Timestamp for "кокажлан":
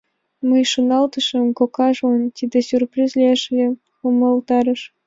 1.59-2.21